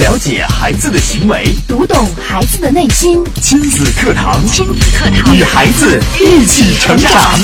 [0.00, 3.22] 了解孩子的行为，读懂孩子的内心。
[3.42, 7.38] 亲子课堂，亲子课堂，与孩子一起成长。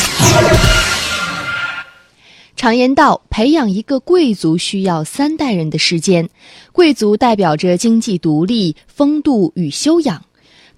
[2.56, 6.30] 常言道，培养一个贵族需要三代人的时间。
[6.72, 10.24] 贵族代表着经济独立、风度与修养，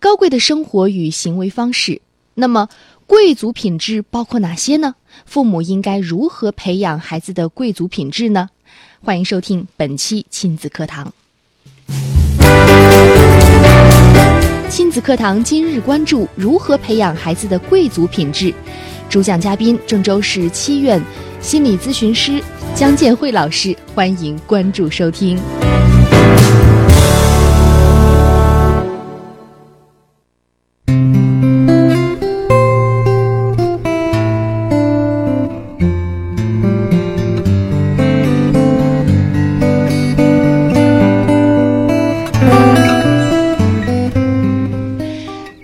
[0.00, 2.02] 高贵的生活与行为方式。
[2.34, 2.68] 那么，
[3.07, 4.96] 贵族品质包括哪些呢？
[5.25, 8.48] 父母应该如何培养孩子的贵族品质呢？
[9.05, 11.12] 欢迎收听本期亲子课堂。
[14.69, 18.52] 亲子课堂今日关注如何培养孩子的贵族品质。
[19.09, 21.00] 主讲嘉宾：郑州市七院
[21.41, 22.42] 心理咨询师
[22.74, 23.77] 江建慧老师。
[23.95, 25.38] 欢迎关注收听。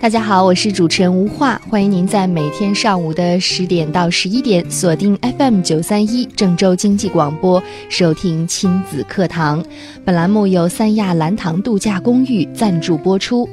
[0.07, 9.61] 大家好，我是主持人吴化，欢迎您在每天上午的十点到十一点锁定 FM 九三一郑州经济广播收听亲子课堂。
[10.05, 13.49] 本栏目由三亚蓝塘度假公寓赞助播出。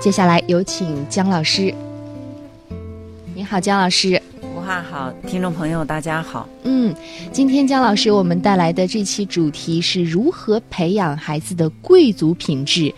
[0.00, 1.74] 接下来有请姜老师。
[3.34, 4.22] 你好，姜老师。
[4.72, 6.48] 吴化好，听众朋友大家好。
[6.62, 6.94] 嗯，
[7.30, 12.90] 今天姜老师我们带来的这期主题是如何培养孩子的贵族品质。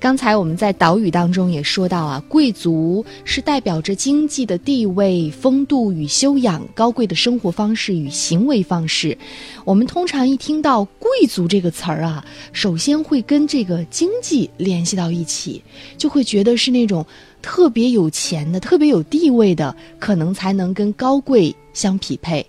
[0.00, 9.16] 刚才我们在导语当中也说到啊，贵族是代表着经济的地位、风度与修养、高贵的生活方式与行为方式。
[9.64, 15.62] 我们通常一听到“贵族”这个词儿啊，首先会跟这个经济联系到一起，
[15.96, 17.06] 就会觉得是那种
[17.42, 22.44] 特别有钱的、特别有地位的，可能才能跟高贵相匹配。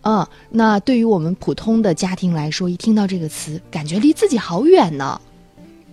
[0.00, 5.20] 啊，那对于我们普通的家庭来说，一听到这个词，感觉离自己好远呢。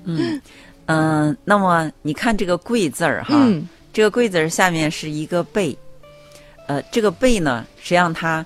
[0.04, 0.42] 嗯。
[0.92, 3.48] 嗯，那么你看这个“贵”字儿哈，
[3.94, 5.78] 这个“贵”字儿下面是一个“贝”，
[6.66, 8.44] 呃，这个“贝”呢，实际上它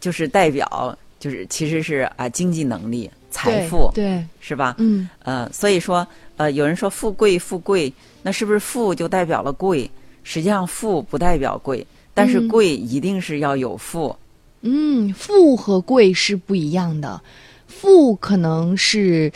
[0.00, 4.76] 就是代表，就是其实是啊经济能力、财富，对，是吧？
[4.78, 6.06] 嗯，呃，所以说，
[6.36, 9.90] 呃，有人说富贵富贵，那是不是富就代表了贵？
[10.22, 14.16] 实际上富不代表贵，但是贵一定是要有富。
[14.62, 17.20] 嗯，富和贵是不一样的，
[17.66, 19.32] 富可能是。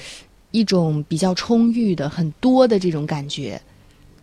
[0.52, 3.60] 一种比较充裕的、很多的这种感觉，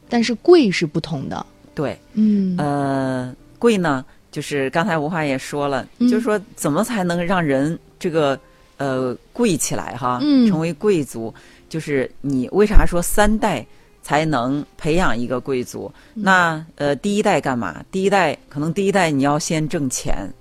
[0.10, 1.46] 但是贵是不同的。
[1.76, 8.40] 对，嗯，呃，贵呢，就是刚才吴华也说了，就是说怎么才能让人这个
[8.78, 10.20] 呃贵起来哈，
[10.50, 11.32] 成为贵族？
[11.74, 13.66] 就是你为啥说三代
[14.04, 15.92] 才能培养一个贵族？
[16.14, 17.84] 那呃，第一代干嘛？
[17.90, 20.32] 第一代可能第一代你要先挣钱。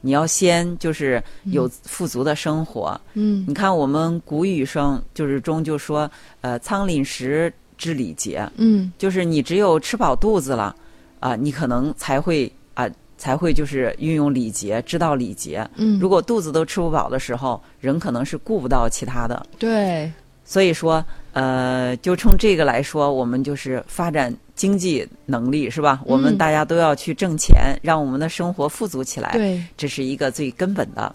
[0.00, 3.00] 你要先就是有富足的生活。
[3.14, 8.50] 嗯，你看我们古语上就是中就说，呃，仓廪实知礼节。
[8.56, 10.74] 嗯，就是你只有吃饱肚子了，
[11.20, 15.68] 啊，你可能才会啊，才会就是运用礼节，知道礼节。
[15.76, 19.46] 嗯，如果肚子都吃不饱的时候，人可能是顾不到其他的。
[19.58, 20.10] 对，
[20.50, 24.34] 所以说，呃，就冲这个来说，我们就是发展。
[24.56, 26.02] 经济能力是吧？
[26.04, 29.30] 我们大家都要去挣钱，让我们的生活富足起来。
[29.32, 31.14] 对，这是一个最根本的。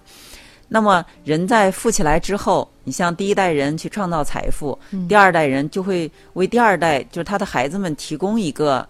[0.68, 4.76] 那么，人在富起来之后，你像第一代人去创造财富，
[5.08, 8.88] 第二代人就会为第二代，就是他的孩子们提供一个，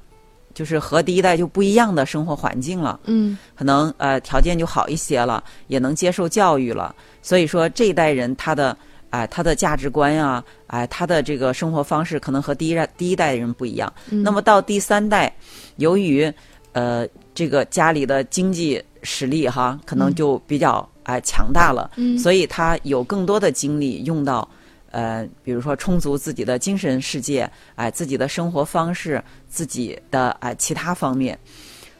[0.53, 2.97] 就是和第一代就不一样的生活环境了。
[3.07, 6.95] 嗯，可能呃条件就好一些了，也能接受教育了。
[7.21, 8.77] 所以说，这一代人他的。
[9.11, 13.91] 哎，他的价值观呀，哎，他的这个生活方式可能和第一代第一代人不一样。
[14.09, 15.33] 那么到第三代，
[15.77, 16.31] 由于
[16.73, 24.45] 呃这个家里的经济实力哈，可能就比较哎强大了，所以他有更多的精力用到
[24.91, 31.39] 呃，比如说充足自己的精神世界，哎，自己的生活方式，自己的哎其他方面。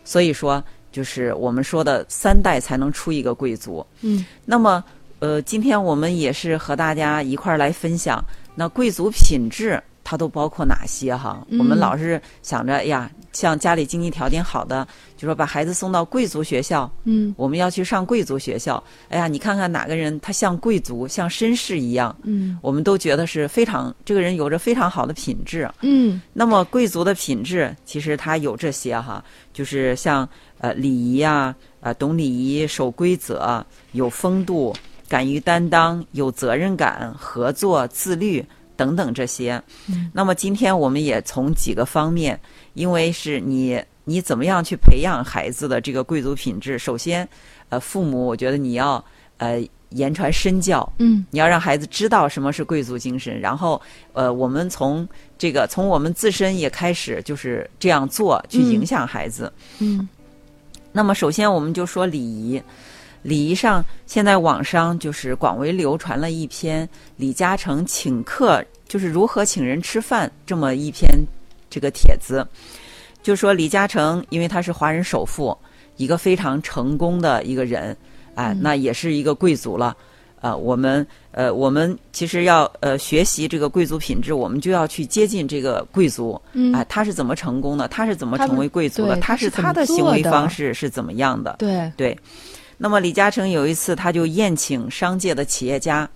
[0.04, 0.62] 所以说，
[0.92, 3.86] 就是我们说的三代才能出一个贵族。
[4.02, 4.84] 嗯，那么。
[5.20, 11.46] 呃，今天我们也是和大家一块儿来分享，那贵族品质它都包括哪些哈？
[11.58, 14.86] 我们老是想着，哎呀，像家里经济条件好的，
[15.18, 18.84] 就说把孩子送到贵族学校，嗯，我们要去上贵族学校。
[19.10, 26.22] 哎呀，你看看哪个人他像贵族，像绅士一样，嗯，我们都觉得是非常这个人有着非常好的品质，嗯。
[26.34, 29.24] 那么贵族的品质其实它有这些哈，
[29.54, 30.28] 就是像
[30.60, 34.76] 呃礼仪呀，呃懂礼仪、守规则、有风度。
[35.08, 39.62] 敢于担当、有责任感、合作、自律等等这些。
[40.12, 42.40] 那么今天我们也从几个方面，
[42.74, 46.78] 因为是你你怎么样去培养孩子的这个贵族品质？
[46.78, 47.28] 首先，
[47.70, 49.04] 呃，父母我觉得你要
[49.38, 53.82] 呃言传身教，嗯你要让孩子知道什么是贵族精神，然后
[54.14, 55.08] 呃，我们从
[55.38, 59.52] 这个从我们自身也开始就是这样做，去嗯影响孩子。
[59.80, 60.08] 嗯
[60.92, 62.62] 那么首先我们就说礼仪，
[63.22, 66.88] 礼仪上现在网上就是广为流传了一篇
[67.18, 71.10] 李嘉诚请客，就是如何请人吃饭这么一篇
[71.70, 72.46] 这个帖子，
[73.24, 75.58] 就说李嘉诚因为他是华人首富，
[75.98, 77.96] 一个非常成功的一个人，
[78.36, 79.96] 哎、那也是一个贵族了。
[80.42, 86.40] 呃，我们呃，我们其实要呃学习这个贵族品质，我们就要去接近这个贵族。
[86.54, 87.88] 嗯哎、他是怎么成功的？
[87.88, 89.16] 他是怎么成为贵族的？
[89.20, 91.56] 他是他的行为方式是怎么样的？
[91.58, 92.16] 对，对，
[92.78, 96.10] 那么李嘉诚有一次他就宴请商界的企业家，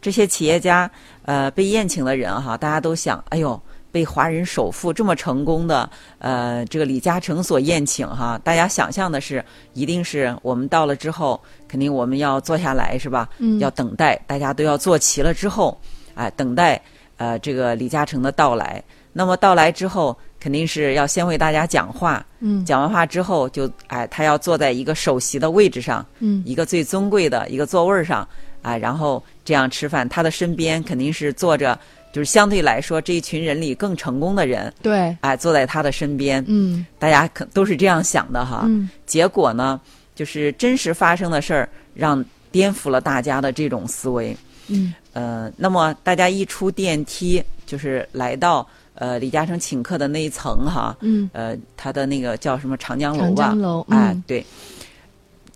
[0.00, 0.90] 这些企业家
[1.24, 3.60] 呃被宴请的人哈，大家都想，哎呦。
[3.92, 5.86] 被华人首富这么成功的
[6.18, 9.44] 呃这个李嘉诚所宴请哈，大家想象的是，
[9.74, 11.38] 一定是我们到了之后，
[11.68, 13.28] 肯定我们要坐下来是吧？
[13.36, 15.78] 嗯要等待，大家都要坐齐了之后，
[16.14, 16.80] 哎、等待
[17.18, 18.82] 呃这个李嘉诚的到来。
[19.12, 28.28] 那么到来之后，肯定是要先为大家讲话，嗯讲完话之后就哎，他要坐在一个首席的位置上，嗯一个最尊贵的一个座位儿上，
[28.60, 30.08] 啊，然后这样吃饭。
[30.08, 31.78] 他的身边肯定是坐着，
[32.12, 36.44] 就是相对来说这一群人里更成功的人，对，哎，坐在他的身边。
[36.48, 38.62] 嗯大家可都是这样想的哈。
[38.64, 39.80] 嗯结果呢，
[40.12, 44.36] 就是真实发生的事儿，让颠覆了大家的这种思维。
[44.66, 51.28] 嗯呃，那么大家一出电梯，就是来到呃李嘉诚请客的那一层哈，嗯。
[51.32, 53.42] 呃，他的那个叫什么长江楼长吧？
[53.48, 54.44] 江楼嗯，哎对，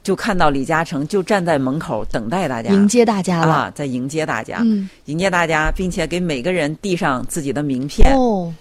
[0.03, 2.71] 就看到李嘉诚就站在门口等待大家。
[2.71, 4.88] 迎接大家了，啊，在迎接大家，嗯。
[5.06, 8.15] 迎接大家，并且给每个人递上自己的名片。
[8.17, 8.53] 哦，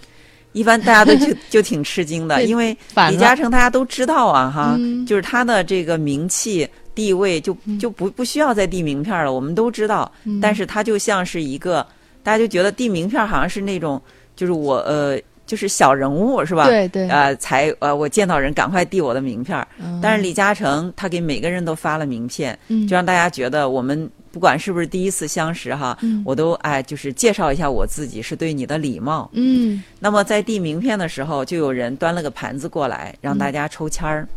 [0.52, 2.76] 一般大家都就 就挺吃惊的，因为
[3.10, 5.06] 李嘉诚大家都知道啊，哈，嗯。
[5.06, 10.10] 就是他的这个名气地位就就不不需要再递名片了，我们都知道。
[10.24, 10.40] 嗯。
[10.40, 11.86] 但是他就像是一个，
[12.22, 14.00] 大家就觉得递名片好像是那种，
[14.36, 16.66] 就是我呃，就是小人物是吧？
[16.68, 19.66] 对对呃，才呃，我见到人赶快递我的名片儿。
[19.82, 29.28] 嗯但是李嘉诚他给每个人都发了名片，嗯就让大家觉得我们不管是不是第一次相识哈，嗯我都哎就是介绍一下我自己，是对你的礼貌。
[29.32, 34.28] 嗯那么在递名片的时候，就有人端了个盘子过来，让大家抽签儿。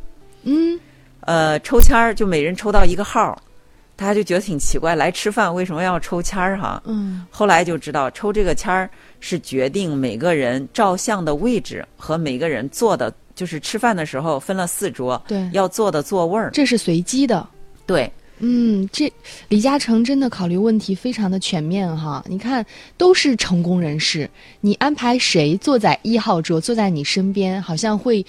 [0.43, 0.79] 嗯
[1.21, 3.37] 呃，抽签儿就每人抽到一个号儿，
[3.99, 6.81] 大家就觉得挺奇怪，来吃饭为什么要抽签儿哈？
[6.85, 16.49] 嗯后来就知道，抽这个签儿是决定每个人照相的位置和每个人坐的，就是吃饭的时候分了四桌，对要坐的座位儿。
[16.53, 17.45] 这是随机的。
[17.85, 19.11] 对，嗯，这
[19.49, 22.23] 李嘉诚真的考虑问题非常的全面哈。
[22.25, 24.29] 你看，都是成功人士，
[24.61, 28.25] 你安排谁坐在一号桌，坐在你身边，好像会，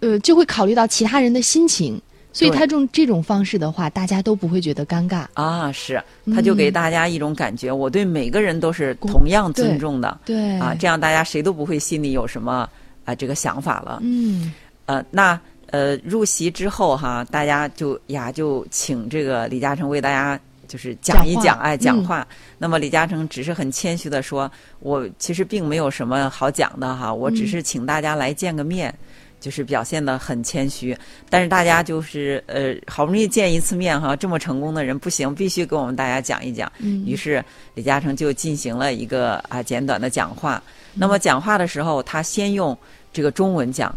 [0.00, 1.98] 呃，就会考虑到其他人的心情。
[2.32, 5.26] 所以对他用这种方式的话，大家都不会觉得尴尬。
[5.34, 6.02] 啊，是，
[6.34, 12.68] 他就给大家一种感觉，我对每个人都是同样尊重的对啊，这样大家谁都不会心里有什么
[13.04, 13.98] 啊这个想法了。
[14.02, 14.52] 嗯
[14.86, 15.38] 呃，那
[15.70, 20.38] 呃入席之后哈，大家就呀就请这个李嘉诚为大家
[20.68, 22.26] 就是讲一讲哎，讲嗯话。
[22.58, 28.94] 那么李嘉诚只是很谦虚的说，我其实并没有什么好讲的哈，我只嗯是请大家来见个面。
[29.40, 30.96] 就是表现的很谦虚，
[31.28, 36.70] 但是大家就是呃，好不容易见一次面哈，这么成功的人不行，必须给我们大家讲一讲。
[36.78, 37.42] 嗯于是
[37.74, 40.62] 李嘉诚就进行了一个啊简短的讲话。
[40.92, 42.76] 那么讲话的时候，他先用
[43.12, 43.90] 这个中文讲，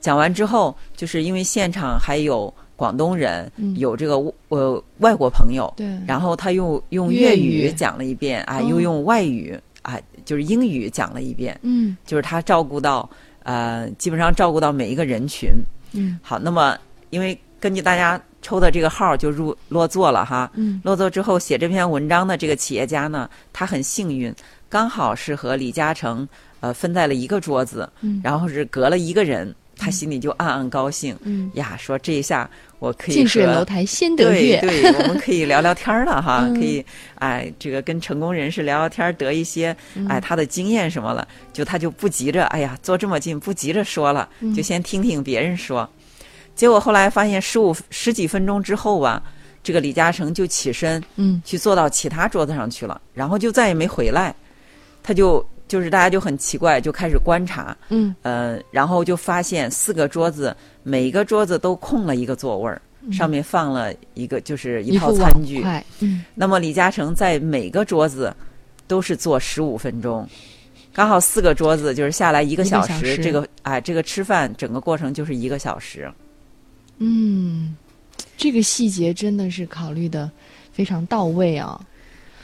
[0.00, 4.16] 讲完之后，就是因为现场还有广东人，嗯有这个
[4.48, 13.08] 呃外国朋友，对然后他又用粤粤语语讲了一遍啊，哦又用外语啊，就是英语讲了一遍，嗯就是他照顾到
[13.48, 15.50] 呃，基本上照顾到每一个人群。
[15.92, 16.20] 嗯。
[16.22, 16.76] 好，那么
[17.08, 20.78] 因为根据大家抽的这个号就入落座了哈，嗯。
[20.84, 24.34] 落座之后写这篇文章的这个企业家呢，他很幸运，
[24.68, 26.28] 刚好是和李嘉诚
[26.60, 28.20] 呃分在了一个桌子，嗯。
[28.22, 32.48] 然后是隔了一个人，他心里就暗暗高兴，嗯，呀，说这一下
[32.80, 34.60] 我可以近水和楼台先得对月。
[34.60, 36.54] 对， 我们可以聊聊天儿了哈，嗯。
[36.54, 40.06] 可以哎，这个跟成功人士聊聊天儿，得一些嗯。
[40.08, 44.52] 哎他的经验什么了，就他就不急着，哎呀，坐这么近不急着说了，嗯。
[44.52, 45.88] 就先听听别人说。
[46.54, 49.22] 结果后来发现十五十几分钟之后吧，
[49.62, 51.40] 这个李嘉诚就起身嗯。
[51.44, 54.34] 去坐到其他桌子上去了，然后就再也没回来，
[55.02, 62.80] 他就就是大家就很奇怪，就开始观察，嗯呃，然后就发现四个桌子，每一个桌子都空了一个座位儿，
[63.12, 65.62] 上面放了一个就是一套餐具。
[66.00, 68.34] 嗯那么李嘉诚在每个桌子
[68.86, 70.26] 都是坐十五分钟，
[70.92, 76.10] 刚好四个桌子就是下来一个小时，一个小时这个哎这个吃饭整个过程就是一个小时。
[76.98, 77.76] 嗯，
[78.36, 80.30] 这个细节真的是考虑的
[80.72, 81.80] 非常到位啊。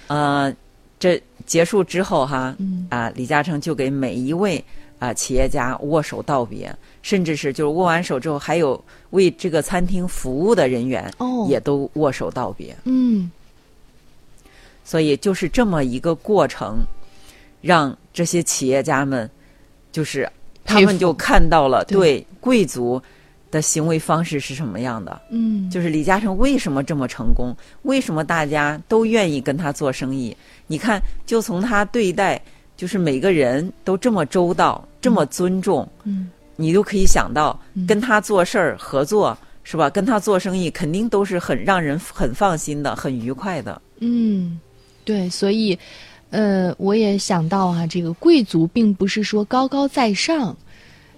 [0.07, 0.55] 呃，
[0.99, 2.87] 这结束之后哈，嗯。
[2.91, 4.63] 啊，李嘉诚就给每一位
[4.99, 11.47] 啊企业家握手道别，甚至是就是握完手之后，还有为这个餐厅服务的人员哦。
[11.49, 12.77] 也都握手道别。
[12.85, 13.31] 嗯。
[14.85, 16.79] 所以就是这么一个过程，
[17.61, 19.31] 让这些企业家们，
[19.91, 20.31] 就是
[20.65, 21.99] 他们就看到了对。
[21.99, 23.03] 对贵族
[23.55, 25.23] 的行为方式是什么样的。
[25.31, 27.57] 嗯，就是李嘉诚为什么这么成功？
[27.83, 30.37] 为什么大家都愿意跟他做生意？
[30.67, 32.43] 你看，就从他对待
[32.77, 39.89] 就是每个人都这么周到、这么尊重，嗯你都可以想到嗯跟他做事儿、合作是吧？
[39.89, 43.81] 跟他做生意肯定都是很让人很放心的、很愉快的。
[44.01, 44.59] 嗯，
[45.05, 45.79] 对，所以，
[46.31, 50.57] 呃，我也想到啊，这个贵族并不是说高高在上，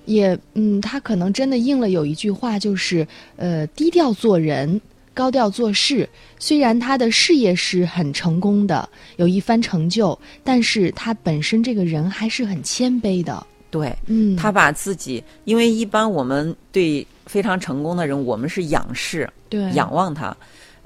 [0.06, 4.80] 也，嗯，他可能真的应了有一句话，就是，呃，低调做人，
[5.12, 6.08] 高调做事。
[6.38, 13.46] 虽然他的事业是很成功的，有一番成就，但是他本身这个人还是很谦卑的。
[13.70, 20.34] 对，嗯，他把自己，因为一般我们对非常成功的人，我们是仰视、对仰望他。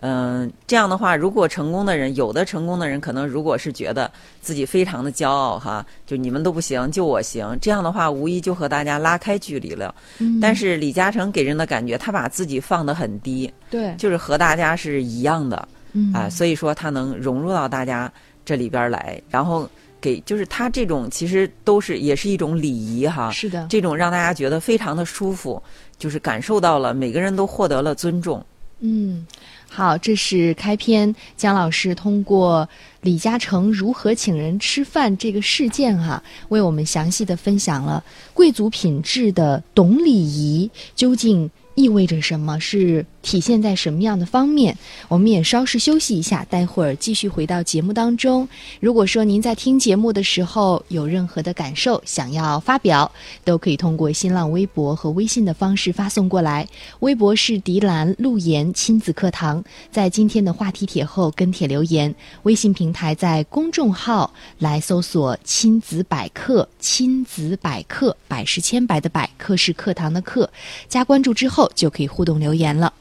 [0.03, 9.95] 嗯、这样的话，如果成功的人，有的成功的人可能如果是觉得自己非常的骄傲哈，就你们都不行，就我行，这样的话无疑就和大家拉开距离了。
[10.19, 15.69] 嗯但是李嘉诚给人的感觉，他把自己放得很低，对，就是和大家是一样的。
[15.93, 18.11] 嗯啊，所以说他能融入到大家
[18.45, 19.69] 这里边儿来，然后
[20.01, 25.63] 给就是他这种其实都是也是一种礼仪哈，是的，这种让大家觉得非常的舒服，
[25.99, 28.43] 就是感受到了每个人都获得了尊重。
[28.81, 29.27] 嗯，
[29.69, 32.67] 好，这是开篇，姜老师通过
[33.03, 44.77] 李嘉诚如何请人吃饭这个事件哈、为我们详细的分享了贵族品质的懂礼仪究竟意味着什么，是体现在什么样的方面。
[45.09, 48.47] 我们也稍事休息一下，待会儿继续回到节目当中。
[48.81, 53.11] 如果说您在听节目的时候有任何的感受想要发表，
[53.45, 56.69] 都可以通过新浪微博和微信的方式发送过来。
[56.99, 62.15] 微博是迪兰路言亲子课堂，在今天的话题帖后跟帖留言。
[62.43, 70.51] 微信平台在公众号来搜索“亲子百科”，亲子百科，百是千百的百，课是课堂的课，
[70.87, 72.93] 加关注之后就可以互动留言了。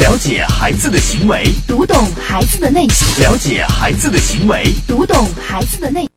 [0.00, 4.72] 了解孩子的行为，读懂孩子的内心，了解孩子的行为。
[4.86, 6.08] 读懂孩子的内。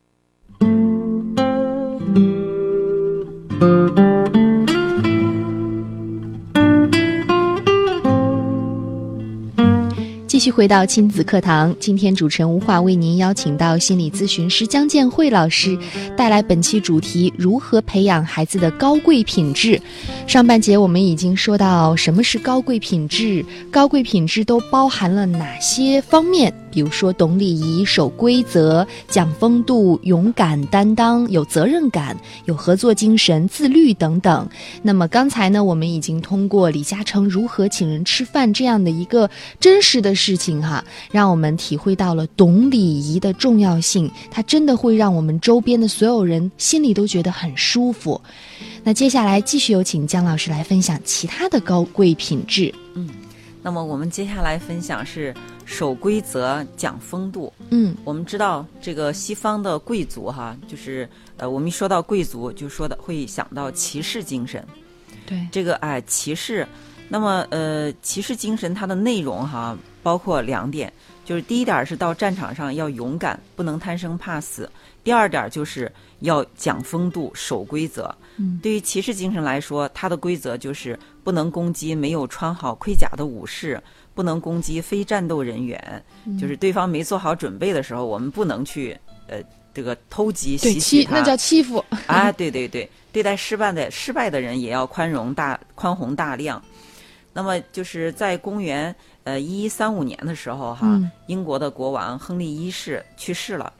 [10.42, 15.78] 续回到亲子课堂，今天主持人吴华为您邀请到心理咨询师姜建慧老师，
[16.16, 19.80] 带来本期主题：如何培养孩子的高贵品质。
[20.26, 26.52] 上半节我们已经说到什么是高贵品质，高贵品质都包含了哪些方面？
[26.72, 34.48] 比如说懂礼仪、守规则、讲风度、勇敢担当、有责任感、有合作精神、自律等等。
[34.82, 44.10] 那么刚才呢，我们已经通过李嘉诚如何请人吃饭这样的一个真实的事情哈，让我们体会到了懂礼仪的重要性。
[44.30, 48.20] 它真的会让我们周边的所有人心里都觉得很舒服。
[48.82, 52.74] 那接下来继续有请姜老师来分享其他的高贵品质。
[52.94, 53.08] 嗯
[53.62, 55.32] 那么我们接下来分享是
[55.64, 57.52] 守规则、讲风度。
[57.70, 64.66] 嗯我们知道这个西方的贵族哈，就是呃，我们一说到贵族，就说的会想到骑士精神。
[65.24, 66.66] 对，这个哎，骑士，
[67.08, 70.92] 那么呃，骑士精神它的内容哈，包括两点，
[71.24, 74.66] 就是第一点是到战场上要勇敢，不能贪生怕死；
[75.04, 75.90] 第二点就是
[76.20, 78.12] 要讲风度、守规则。
[78.38, 83.82] 嗯对于骑士精神来说，它的规则就是不能攻击没有穿好盔甲的武士，
[84.14, 88.98] 不能攻击非战斗人员，嗯就是对方没做好准备的时候，我们不能去
[89.28, 89.38] 呃
[89.72, 91.14] 这个偷袭袭击他。
[91.14, 91.84] 欺那叫欺负。
[92.06, 96.62] 啊， 对对对，对待失败的失败的人也要宽容大宽宏大量。
[97.32, 103.72] 那么就是在公元呃一一三五年的时候哈，嗯英国的国王亨利一世去世了，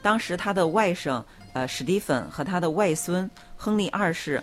[0.00, 1.20] 当时他的外甥
[1.52, 4.40] 呃史蒂芬和他的外孙亨利二世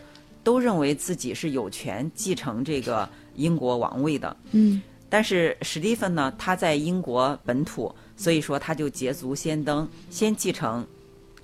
[0.47, 4.33] 都认为自己是有权继承这个英国王位的。
[4.53, 10.87] 嗯但是史蒂芬呢，他在英国本土，所以说他就捷足先登，先继承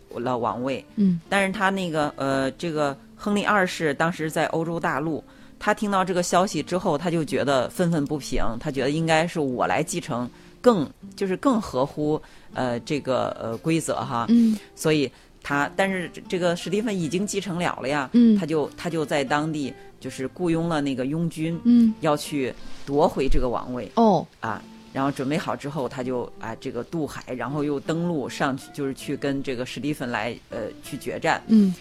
[0.10, 0.86] 了王位。
[0.96, 5.22] 嗯但是他那个呃，这个亨利二世当时在欧洲大陆，
[5.60, 10.30] 他听到这个消息之后，他就觉得愤愤不平，他觉得应该是我来继承
[10.62, 12.22] 更就是更合乎
[12.54, 15.12] 呃这个呃规则哈，嗯所以
[15.44, 22.54] 他但是这这个史蒂芬已经继承了了呀，嗯他就他就在当地就是雇佣了那个佣军，嗯要去
[22.86, 24.62] 夺回这个王位哦啊。
[24.94, 31.42] 然后准备好之后，他就啊这个渡海，然后又登陆上去，就是去跟这个史蒂芬来呃去决战。
[31.48, 31.74] 嗯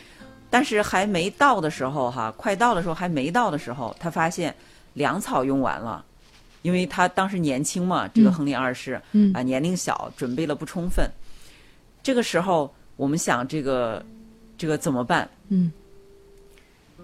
[0.48, 4.54] 但是还没到的时候，哈，快到的时候还没到的时候，他发现
[4.94, 6.04] 粮草用完了，
[6.62, 11.06] 因为他当时年轻嘛，这个亨利二世，嗯啊，年龄小，准备了不充分。
[12.02, 14.04] 这个时候，我们想这个
[14.56, 15.28] 这个怎么办？
[15.48, 15.72] 嗯。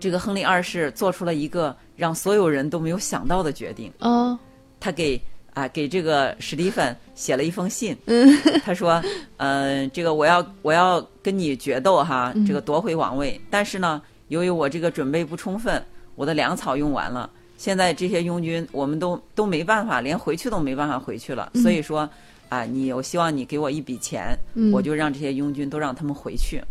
[0.00, 4.38] 这个亨利二世做出了一个让所有人都没有想到的决定，哦。
[4.78, 5.20] 他给
[5.54, 8.32] 啊给这个史蒂芬写了一封信，嗯。
[8.64, 9.02] 他说，
[9.38, 12.46] 嗯、这个我要我要跟你决斗哈，嗯。
[12.46, 22.08] 这个夺回王位，但是呢，由于我这个准备不充分，我的粮草用完了，现在这些拥军我们都都没办法，连回去都没办法回去了，所以说
[22.48, 26.62] 啊，你我希望你给我一笔钱，嗯我就让这些佣军都让他们回去。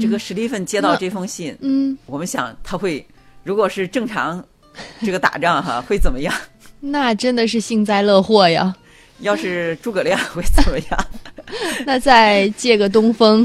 [0.00, 3.04] 这个史蒂芬接到这封信，嗯，我们想他会，
[3.42, 4.44] 如果是正常
[5.02, 6.32] 这个打仗哈，会怎么样？
[6.80, 8.74] 那真的是幸灾乐祸呀。
[9.20, 11.06] 要是诸葛亮会怎么样？
[11.84, 13.44] 那再借个东风，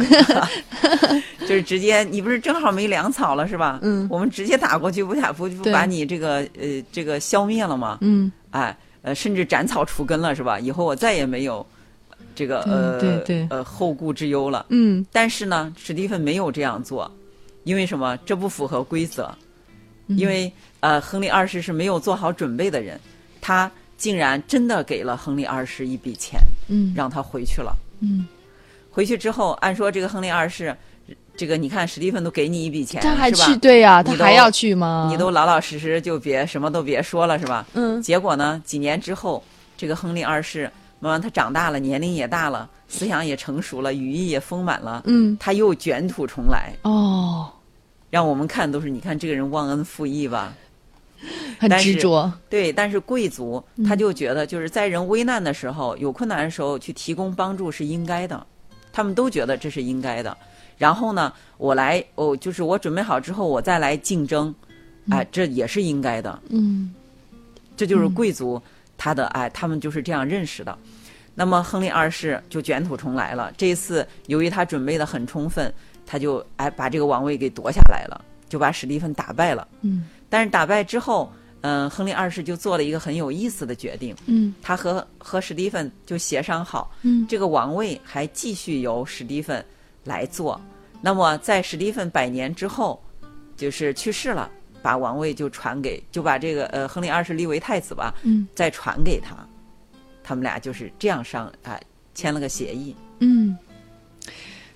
[1.41, 3.79] 就是直接，你不是正好没粮草了是吧？
[3.81, 7.97] 嗯我们直接打过去，不打不不把你这个呃这个消灭了吗？
[8.01, 10.59] 嗯哎呃，甚至斩草除根了是吧？
[10.59, 11.65] 以后我再也没有
[12.33, 14.65] 这个呃对对呃后顾之忧了。
[14.69, 17.09] 嗯但是呢，史蒂芬没有这样做，
[17.65, 18.17] 因为什么？
[18.25, 19.31] 这不符合规则，
[20.07, 22.99] 因为呃，亨利二世是没有做好准备的人，
[23.39, 27.77] 他竟然真的给了亨利二世一笔钱，嗯让他回去了。
[28.01, 28.27] 嗯，
[28.91, 30.75] 回去之后，按说这个亨利二世，
[31.37, 35.07] 这个你看史蒂芬都给你一笔钱，他还去对呀，他还要去吗？
[35.09, 37.65] 你都老老实实就别什么都别说了，是吧？
[37.73, 39.43] 嗯结果呢，几年之后，
[39.75, 47.51] 这个亨利二世慢慢他长大了，年龄也大了，思想也成熟了，羽翼也丰满了，嗯他又卷土重来，哦，
[48.09, 50.53] 让我们看都是你看这个人忘恩负义吧？
[51.59, 58.45] 很执着，对，但是贵族他就觉得就是在人危难的时候、有困难的时候去提供帮助是应该的，
[58.93, 60.37] 他们都觉得这是应该的。
[60.77, 64.53] 然后呢，我来哦，就是我准备好之后，我再来竞争，
[65.09, 66.39] 哎，这也是应该的。
[66.49, 66.93] 嗯
[67.77, 68.61] 这就是贵族
[68.97, 70.77] 他的哎，他们就是这样认识的。
[71.33, 73.51] 那么亨利二世就卷土重来了。
[73.57, 75.73] 这一次由于他准备的很充分，
[76.05, 79.67] 他就哎把这个王位给夺下来了，就把史蒂芬打败了。
[79.81, 81.29] 嗯但是打败之后，
[81.61, 89.63] 嗯、亨利二世就做了一个很有意思的决定，嗯他和和史蒂芬就协商好，嗯这个王位还继续由史蒂芬
[90.05, 90.59] 来做。
[91.01, 92.99] 那么在史蒂芬百年之后，
[93.57, 94.49] 就是去世了，
[94.81, 99.35] 把王位就传给，就把这个呃亨利二世立为太子吧，嗯再传给他。
[100.23, 101.79] 他们俩就是这样上啊、
[102.15, 102.95] 签了个协议。
[103.19, 103.55] 嗯，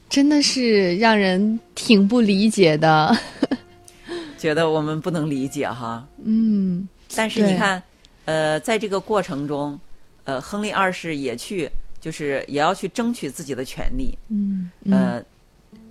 [0.08, 3.18] 真的是让人挺不理解的。
[4.38, 7.82] 觉得我们不能理解哈，嗯但是你看，
[8.26, 9.78] 呃，在这个过程中，
[10.24, 15.24] 呃，亨利二世也去，就是也要去争取自己的权利，嗯嗯呃，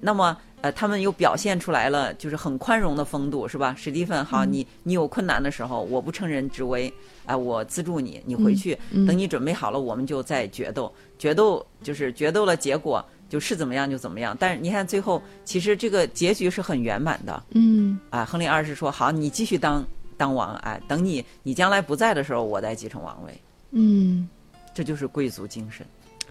[0.01, 3.75] 那么呃，他们又表现出来了，就是很宽容的风度，是吧？
[3.79, 6.92] 史蒂芬，好，你你有困难的时候，我不乘人之危，
[7.27, 14.37] 啊、我资助你，你回去，嗯等你准备好了，我们就再决斗，决斗就是决斗了，结果就是怎么样就怎么样。
[14.40, 18.25] 但是你看最后，其实这个结局是很圆满的嗯啊。
[18.25, 23.40] 亨利二世说，好，你继续当当王，哎，等你你将来不在的时候，我再继承王位，
[23.71, 24.29] 嗯，
[24.75, 25.87] 这就是贵族精神。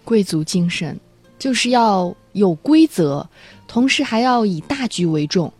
[0.08, 0.98] 贵族精神
[1.38, 3.28] 就是要有规则，
[3.66, 5.52] 同时还要以大局为重。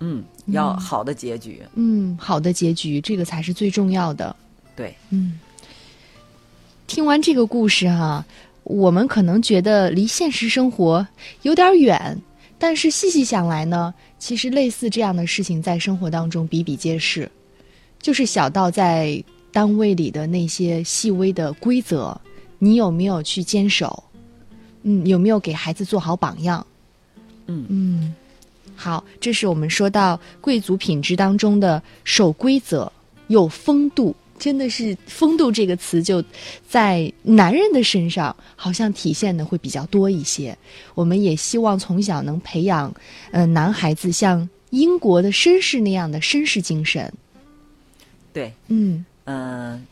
[0.00, 4.36] 嗯，要好的结局，嗯，好的结局，这个才是最重要的。
[4.76, 5.40] 对，嗯，
[6.86, 8.22] 听完这个故事哈、
[8.64, 11.06] 我们可能觉得离现实生活
[11.40, 12.20] 有点远，
[12.58, 17.30] 但是细细想来呢，其实类似这样的事情在生活当中比比皆是，
[17.98, 22.20] 就是小到在单位里的那些细微的规则，
[22.64, 24.04] 你有没有去坚守？
[24.84, 26.64] 嗯，有没有给孩子做好榜样？
[27.46, 28.14] 嗯嗯，
[28.76, 32.92] 好，这是我们说到贵族品质当中的守规则、
[33.26, 34.14] 有风度。
[34.38, 36.22] 真的是“风度”这个词，就
[36.68, 40.56] 在男人的身上好像体现的会比较多一些。
[40.94, 42.92] 我们也希望从小能培养，
[43.32, 47.12] 呃，男孩子像英国的绅士那样的绅士精神。
[48.32, 48.52] 对。
[48.68, 49.86] 嗯嗯，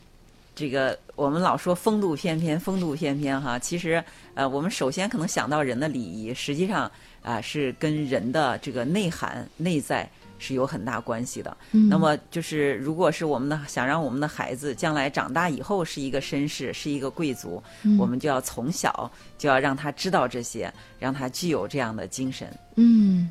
[0.53, 6.89] 这个我们老说风度翩翩，风度翩翩哈，其实呃，我们首先可能想到人的礼仪，实际上
[7.21, 11.55] 啊、是跟人的这个内涵、内在是有很大关系的。
[11.71, 22.51] 嗯那么就是，如果是我们的想让我们的孩子将来长大以后是一个绅士，是一个贵族，嗯我们就要从小就要让他知道这些，让他具有这样的精神。
[22.75, 23.29] 嗯，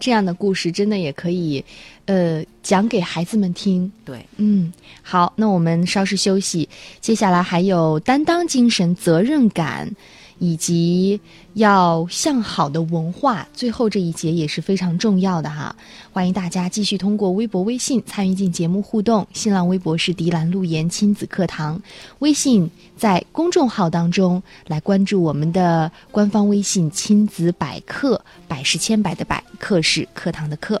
[0.00, 1.64] 这样的故事真的也可以，
[2.06, 3.90] 呃，讲给孩子们听。
[4.04, 6.68] 对，嗯，好，那我们稍事休息，
[7.00, 9.90] 接下来还有担当精神、责任感。
[10.38, 11.20] 以及
[11.54, 15.74] 要向好的文化，最后这一节也是非常重要的哈。
[16.12, 19.26] 欢迎大家继续通过微博、微信参与进节目互动。
[19.32, 21.80] 新浪微博是迪兰路言亲子课堂，
[22.18, 30.80] 微信在公众号当中来关注我们的官方微信亲子百科，百是千百的百，课是课堂的课。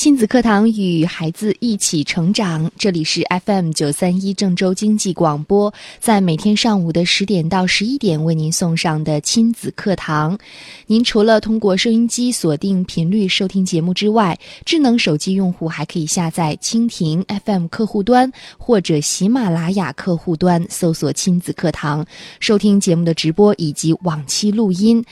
[0.00, 10.38] 亲子课堂与孩子一起成长，这里是 FM 九三一郑州经济广播，在每天上午的十点到十一点为您送上的亲子课堂。
[10.86, 22.06] 您除了通过收音机锁定频率收听节目之外，智能手机用户还可以下载蜻蜓 FM 客户端或者喜马拉雅客户端，搜索“亲子课堂”，
[22.40, 25.04] 收听节目的直播以及往期录音。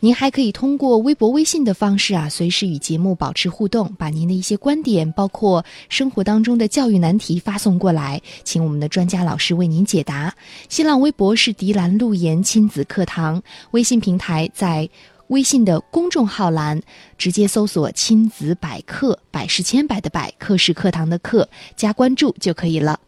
[0.00, 10.34] 您还可以通过微博、微信的方式啊，随时与节目保持互动，把您的一些观点，包括生活当中的教育难题发送过来，请我们的专家老师为您解答。
[10.68, 14.88] 新浪微博是迪兰路言亲子课堂，微信平台在。
[15.28, 16.80] 微信的公众号栏
[17.18, 23.00] 直接搜索“亲子百科”，百是千百的百，课是课堂的课，加关注就可以了。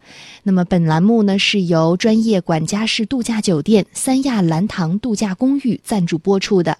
[0.43, 6.77] 那么本栏目呢是由专业管家式度假酒店三亚蓝塘度假公寓赞助播出的。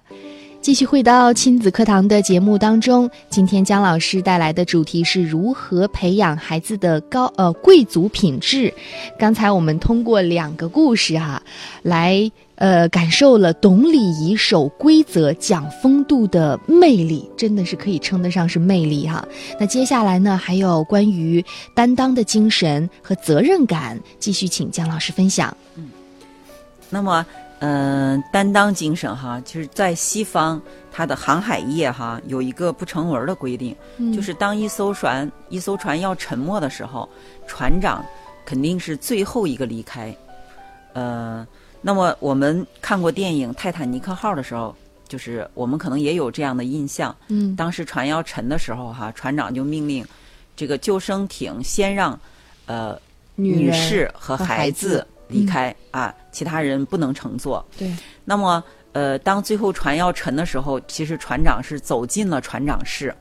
[0.60, 8.70] 继续回到亲子课堂的节目当中，今天姜老师带来的主题是如何培养孩子的高呃贵族品质。
[9.18, 11.42] 刚才我们通过两个故事哈，
[11.80, 19.26] 来呃感受了懂礼仪、守规则、讲风度的魅力，真的是可以称得上是魅力哈。
[19.58, 21.44] 那接下来呢，还有关于
[21.74, 25.56] 担当的精神和责任感，继续请姜老师分享。
[25.74, 25.88] 嗯，
[26.88, 27.26] 那么。
[27.62, 30.58] 嗯，担当精神哈，就是在西方，
[30.90, 33.76] 它的航海业哈有一个不成文的规定，
[34.16, 37.06] 就是当一艘船一艘船要沉没的时候，
[37.46, 38.02] 船长
[38.46, 40.16] 肯定是最后一个离开。
[40.94, 41.46] 呃，
[41.80, 44.74] 那么我们看过电影《泰坦尼克号》的时候，
[45.08, 47.14] 就是我们可能也有这样的印象。
[47.28, 50.04] 嗯，当时船要沉的时候哈，船长就命令
[50.54, 52.18] 这个救生艇先让
[52.66, 52.98] 呃
[53.34, 55.06] 女士和孩子。
[55.32, 57.64] 离开啊，其他人不能乘坐。
[57.78, 57.88] 对。
[58.24, 63.14] 那么，呃，当最后船要沉的时候，其实船长是走进了船长室，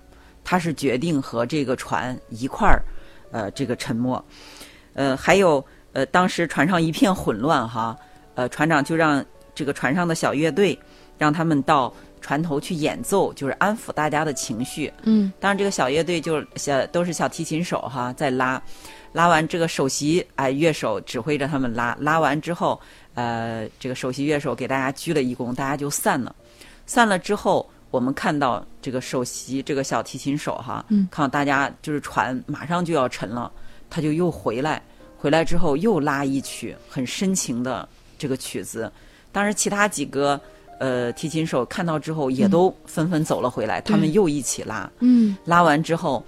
[0.44, 2.82] 他是决定和这个船一块儿，
[3.30, 4.26] 呃，这个沉没。
[4.96, 7.96] 呃，还有，呃，当时船上一片混乱哈，
[8.40, 9.24] 呃，船长就让
[9.54, 10.80] 这个船上的小乐队，
[11.18, 14.90] 让他们到船头去演奏，就是安抚大家的情绪。
[15.04, 15.30] 嗯。
[15.42, 18.62] 当然，这个小乐队就小都是小提琴手哈，在拉。
[19.12, 22.80] 拉完这个首席哎乐手指挥着他们拉，拉完之后，
[23.14, 26.34] 呃，这个首席乐手给大家鞠了一躬，大家就散了。
[26.86, 33.52] 散了之后，我们看到这个首席这个小提琴手哈，嗯看到大家就是船马上就要沉了，
[33.90, 34.82] 他就又回来，
[35.18, 38.92] 回来之后又拉一曲很深情的这个曲子。
[39.32, 40.40] 当时其他几个
[40.80, 44.88] 呃提琴手看到之后，也都纷纷走了回来，他们又一起拉。
[45.00, 46.24] 嗯，拉完之后，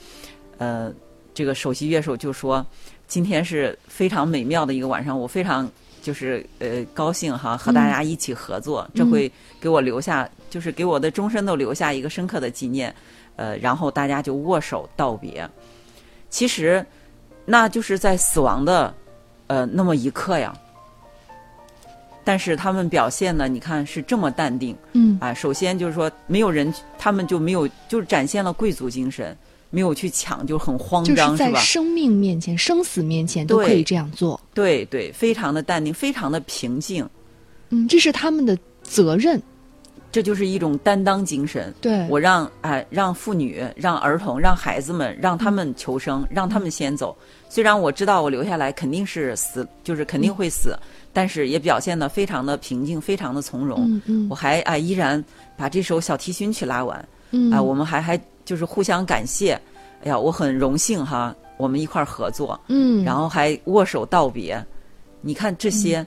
[0.57, 0.91] 呃。
[1.33, 2.63] 这个首席乐手就说
[3.07, 5.67] ：“今天是非常美妙的一个晚上，我非常
[6.01, 12.93] 就是呃高兴哈，和大家一起合作，这会给我留下，就是给我的终身都留下一个深刻的纪念。
[13.37, 15.49] 呃，然后大家就握手道别。
[16.29, 16.85] 其实，
[17.45, 18.93] 那就是在死亡的
[19.47, 20.53] 呃那么一刻呀。
[22.23, 29.35] 但是他们表现呢，你看是这么淡定，嗯啊，首先就是说没有人，他们就没有，就是展现了贵族精神。”
[29.73, 31.57] 没有去抢，就很慌张，是吧？
[31.61, 34.37] 生命面前、生死面前都可以这样做。
[34.53, 37.07] 对对，非常的淡定，非常的平静。
[37.69, 39.41] 嗯，这是他们的责任，
[40.11, 41.73] 这就是一种担当精神。
[41.79, 47.15] 对，我让哎，让妇女、让儿童、让孩子们，让他们求生，让他们先走。
[47.47, 50.77] 虽然我知道我留下来肯定是死，就是肯定会死，
[51.13, 53.85] 但是也表现的非常的平静，非常的从容。
[53.87, 55.23] 嗯嗯，我还啊依然
[55.55, 57.07] 把这首小提琴曲拉完。
[57.31, 58.19] 嗯，啊，我们还还。
[58.43, 59.53] 就是互相感谢，
[60.03, 64.61] 哎呀，我很荣幸哈，我们一块儿合作，嗯，然后还握手道别，
[65.21, 66.05] 你看这些，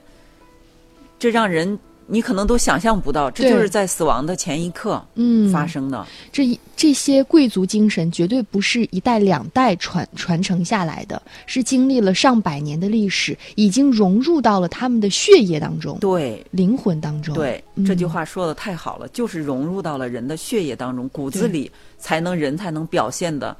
[1.17, 5.51] 这让人你可能都想象不到，这就是在死亡的前一刻嗯。
[5.51, 6.05] 发生的。
[6.31, 16.45] 这一这些贵族精神绝对不是一代两代传传承下来的，是经历了上百年的历史，已经融入到了他们的血液当中、对。
[16.51, 17.33] 灵魂当中。
[17.33, 17.83] 对，嗯。
[17.83, 23.55] 这句话说的太好了，就是融入到了人的血液当中，骨子里才能人才能表现的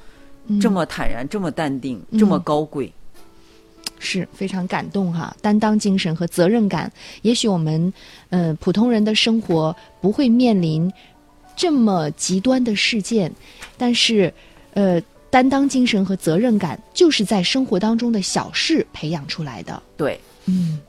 [0.48, 0.60] 嗯。
[0.60, 2.20] 这么坦然、这么淡定、嗯。
[2.20, 2.94] 这么高贵。
[4.00, 7.94] 是非常感动哈，担当精神和责任感，也许我们
[8.30, 10.92] 呃普通人的生活不会面临
[11.56, 13.32] 这么极端的事件，
[13.78, 14.34] 但是
[14.74, 19.82] 呃担当精神和责任感就是在生活当中的小事培养出来的。
[19.98, 20.80] 对，嗯，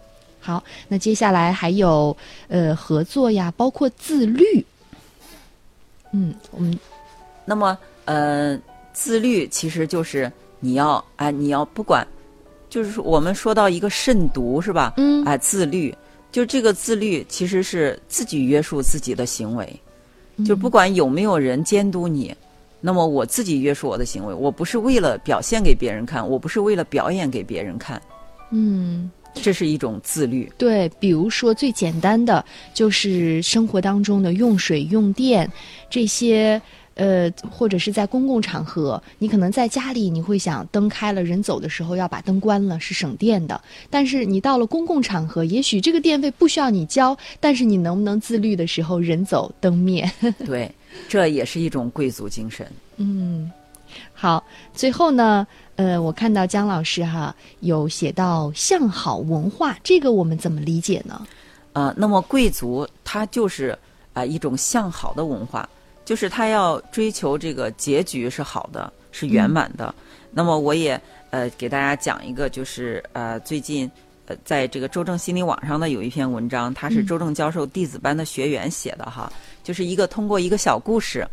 [0.40, 2.16] 好，那接下来还有
[2.48, 4.64] 呃合作呀，包括自律。
[6.12, 6.78] 嗯，我们
[7.44, 8.58] 那么呃，
[8.92, 12.06] 自律其实就是你要哎，你要不管，
[12.76, 14.92] 就是说我们说到一个慎独是吧？
[14.98, 15.94] 嗯哎，自律，
[16.30, 19.66] 就这个自律其实是自己约束自己的行为，
[20.44, 22.36] 就不管有没有人监督你，
[22.82, 27.98] 那么我自己约束我的行为，我不是为了表现给别人看，我不是为了表演给别人看，
[28.50, 29.10] 嗯。
[29.42, 30.50] 这是一种自律。
[30.56, 35.46] 对，比如说最简单的就是生活当中的用水、用电
[35.90, 36.60] 这些，
[36.96, 43.60] 呃，或者是在公共场合，你可能在家里你会想灯开了，人走的时候要把灯关了，是省电的。
[43.88, 50.10] 但是你到了公共场合，也许这个电费不需要你交，但是你能不能自律的时候，人走灯灭？
[50.44, 50.74] 对，
[51.08, 52.66] 这也是一种贵族精神。
[52.96, 53.52] 嗯，
[54.14, 54.42] 好，
[54.74, 61.26] 最后呢，呃，我看到姜老师哈有写到向好文化，这个我们怎么理解呢？
[61.74, 63.78] 呃、那么贵族他就是
[64.14, 65.68] 啊、一种向好的文化，
[66.06, 69.94] 就是他要追求这个结局是好的，是圆满的。
[70.30, 70.98] 那么我也
[71.30, 73.90] 呃给大家讲一个，就是呃最近
[74.26, 79.30] 呃在这个周正心理网上呢有一篇文章，他是周正教授弟子班的学员写的哈，
[79.64, 81.26] 就是一个通过一个小故事，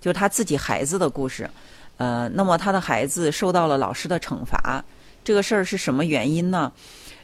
[0.00, 1.48] 就是他自己孩子的故事。
[1.96, 4.82] 呃，那么他的孩子受到了老师的惩罚，
[5.22, 6.72] 这个事儿是什么原因呢？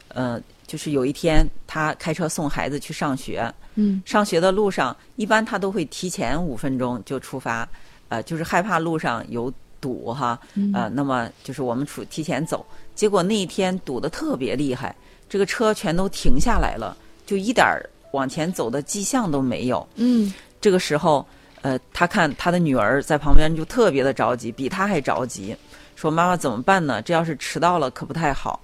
[0.09, 0.39] 呃，
[0.71, 7.67] 就是有一天他开车送孩子去上学，嗯上学的路上，一般他都会提前五分钟就出发，
[8.07, 10.39] 呃，就是害怕路上有堵哈，
[10.73, 14.95] 呃，那么就是我们出提前走，结果那一天堵得特别厉害，
[15.27, 19.85] 这个车全都停下来了，就一点儿往前走的迹象都没有。
[19.95, 21.27] 嗯这个时候，
[21.63, 25.53] 呃，他看他的女儿在旁边就特别的着急，比他还着急，
[25.97, 27.01] 说：“妈妈怎么办呢？
[27.01, 28.57] 这要是迟到了可不太好。”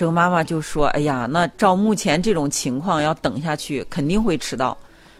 [0.00, 4.74] 这个妈妈就说：“哎呀，那照目前这种情况，要等下去肯定会迟到，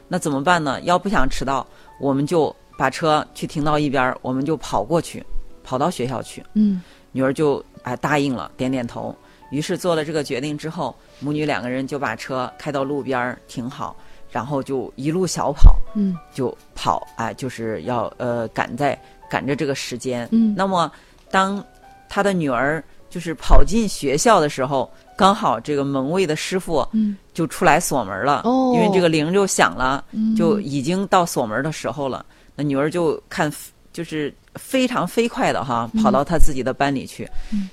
[0.08, 0.80] 那怎么办呢？
[0.84, 1.66] 要不想迟到，
[2.00, 5.22] 我们就把车去停到一边儿，我们就跑过去，
[5.62, 6.80] 跑到学校去。”嗯
[7.12, 9.14] 女儿就哎答应了，点点头。
[9.50, 13.94] 于是做了这个决定之后，母女两个人就把车开到路边儿停好，
[14.30, 20.26] 然后就一路小跑，嗯就跑，哎，就是要呃赶在赶着这个时间。
[20.32, 20.90] 嗯那么
[21.30, 21.62] 当
[22.08, 32.24] 他的女儿就是跑进学校的时候，刚好这个门卫的师傅嗯就出来锁门了，哦因为这个铃就响了，嗯就已经到锁门的时候了。
[32.54, 33.52] 那女儿就看，
[33.92, 37.28] 就是非常飞快的哈，嗯跑到她自己的班里去。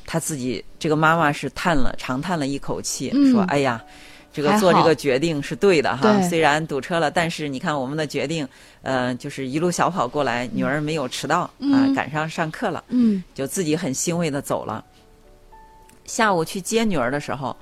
[0.05, 3.81] 她自己这个妈妈是叹了长叹了一口气，嗯说：“哎呀。”
[4.33, 8.47] 这个做这个决定是对的哈，虽然堵车了，但是你看我们的决定，
[8.83, 12.83] 呃，就是一路小跑过来，女儿没有迟到啊、嗯赶上上课了。
[12.89, 14.83] 嗯就自己很欣慰的走了。
[16.07, 17.55] 下午去接女儿的时候，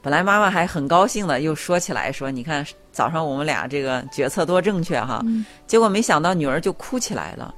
[0.00, 5.20] 本来妈妈还很高兴的，又说起来说：“你看早上我们俩这个决策多正确哈。
[5.26, 7.54] 嗯结果没想到女儿就哭起来了。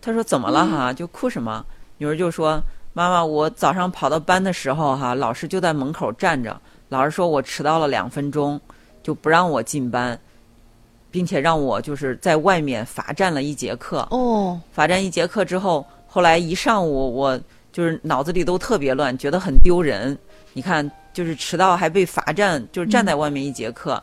[0.00, 0.92] 她说：“怎么了哈？
[0.92, 1.64] 就哭什么？”
[1.96, 6.60] 女儿就说：“妈妈，我早上跑到班的时候哈，老师就在门口站着，
[6.90, 8.60] 老师说我迟到了两分钟，
[9.02, 10.18] 就不让我进班，
[11.10, 17.40] 并且让我就是在外面罚站了一节课。”哦罚站一节课之后，后来一上午我
[17.74, 20.16] 就是脑子里都特别乱，觉得很丢人。
[20.52, 24.00] 你看，就是迟到还被罚站，就是站在外面一节课，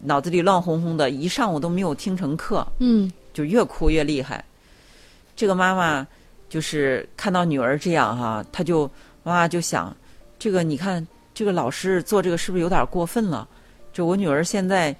[0.00, 4.44] 脑子里乱哄哄的，一上午都没有听成课，嗯就越哭越厉害。
[5.34, 6.06] 这个妈妈
[6.50, 8.84] 就是看到女儿这样哈、她就
[9.22, 9.96] 妈妈就想，
[10.38, 13.48] 这个你看这个老师做这个是不是有点过分了？
[13.94, 14.94] 就我女儿现在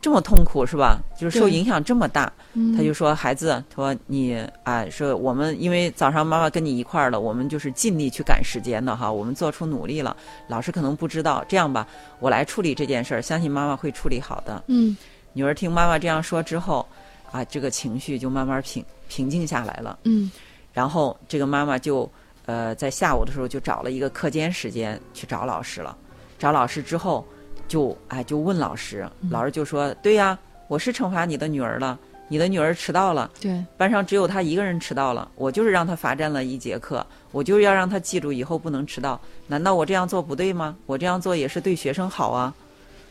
[0.00, 0.98] 这么痛苦是吧？
[1.18, 10.16] 就是受影响这么大，嗯他就说：“孩子，他说你啊，说我们因为早上妈妈跟你一块儿了，我们就是尽力去赶时间的哈，我们做出努力了。
[10.46, 11.86] 老师可能不知道，这样吧，
[12.20, 14.96] 我来处理这件事儿，相信妈妈会处理好的。”嗯
[15.32, 16.86] 女儿听妈妈这样说之后，
[17.30, 19.98] 啊，这个情绪就慢慢平平静下来了。
[20.04, 20.30] 嗯
[20.72, 22.08] 然后这个妈妈就
[22.44, 25.96] 呃在下午的时候就找了一个课间时间去找老师了。
[26.38, 27.26] 找老师之后，
[27.68, 31.98] 就哎就问老师，老师就说：“对呀，我是惩罚你的女儿了，
[32.28, 39.20] 你的女儿迟到了，对，班上只有她一个人迟到了，我就是让她罚站了一节课，我就是要让她记住以后不能迟到。
[39.46, 40.76] 难道我这样做不对吗？
[40.86, 42.54] 我这样做也是对学生好啊。”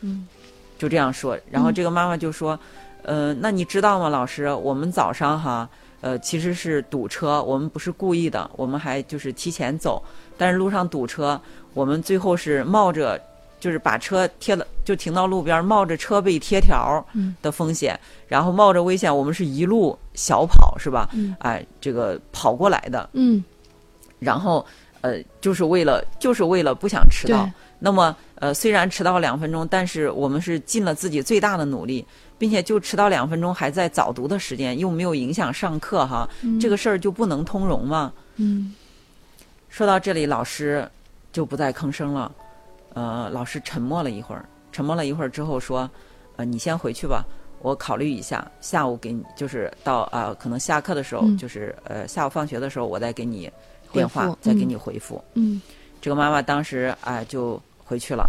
[0.02, 0.26] 嗯，
[0.78, 1.38] 就这样说。
[1.50, 2.58] 然后这个妈妈就说
[3.02, 5.68] ：“呃，那你知道吗，老师，我们早上哈。”
[6.02, 10.00] 呃，其实是堵车，我们不是故意的，我们还就是提前走，
[10.36, 11.40] 但是路上堵车，
[11.72, 13.20] 我们最后是冒着
[13.66, 17.04] 就是把车贴了，就停到路边，冒着车被贴条
[17.42, 17.98] 的风险，
[18.28, 21.10] 然后冒着危险，我们是一路小跑，是吧？
[21.40, 23.42] 哎，这个跑过来的，嗯，
[24.20, 24.64] 然后
[25.00, 27.50] 呃，就是为了就是为了不想迟到，
[27.80, 32.06] 那么呃，虽然迟到两分钟，但是我们是尽了自己最大的努力。
[32.38, 36.28] 并且就迟到两分钟，还在早读的时间，又没有影响上课哈，
[36.60, 38.12] 这个事儿就不能通融吗？
[38.36, 38.74] 嗯。
[39.70, 40.86] 说到这里，老师
[41.32, 42.30] 就不再吭声了。
[42.96, 45.88] 呃，老师沉默了一会儿，沉默了一会儿之后说
[46.36, 47.22] ：“呃，你先回去吧，
[47.60, 53.52] 我考虑一下，下午给你，就是到啊，可能下课的时候，就是呃，下午放学的时候，我再给你
[53.92, 55.60] 电话，再给你回复。”嗯。
[56.00, 58.26] 这个妈妈当时啊就回去了，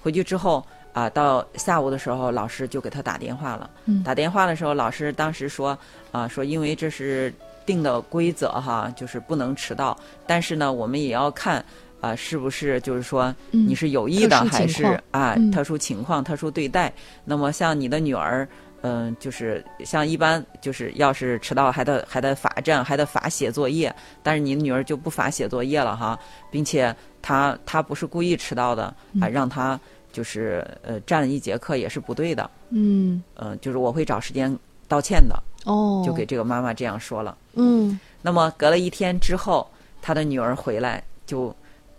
[0.00, 0.64] 回去之后。
[0.92, 3.68] 啊，到下午的时候，老师就给他打电话了。
[4.02, 5.76] 打电话的时候，老师当时说
[6.10, 7.30] ：“啊，说因为这是
[7.66, 9.94] 定的规则哈，就是不能迟到。
[10.26, 11.62] 但是呢，我们也要看
[12.00, 16.92] 啊，是不是就是说你是有意的还是啊特殊情况、特殊对待？
[17.24, 18.46] 那么像你的女儿，
[18.82, 23.94] 嗯，就是像一般就是要是迟到还得还得罚站，还得罚写作业。
[24.22, 26.18] 但是你女儿就不罚写作业了哈，
[26.50, 28.84] 并且她她不是故意迟到的
[29.20, 29.78] 啊，让她。”
[30.12, 32.50] 就是呃，站了一节课也是不对的。
[32.70, 35.38] 嗯，呃，就是我会找时间道歉的。
[35.66, 37.36] 哦，就给这个妈妈这样说了。
[37.52, 39.68] 嗯，那么隔了一天之后，
[40.00, 41.54] 她的女儿回来就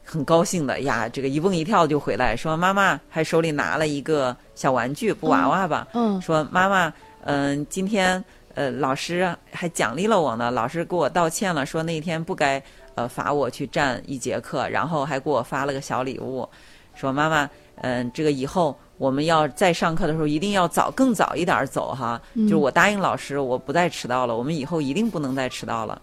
[0.09, 5.85] 很高兴的呀，这个一蹦一跳就回来，说妈妈还手里拿了一个小玩具布娃娃吧。
[5.93, 6.93] 嗯，说妈妈，
[7.25, 8.23] 嗯，今天
[8.55, 12.63] 呃老师还奖励了我呢，老师给我道歉了，说那天不该
[12.95, 16.47] 呃罚我去站一节课，然后还给我发了个小礼物，
[16.95, 17.49] 说妈妈。
[17.81, 22.19] 嗯，这个以后我们要再上课的时候，一定要早更早一点走哈。
[22.33, 24.35] 就是我答应老师，我不再迟到了。
[24.35, 26.01] 我们以后一定不能再迟到了。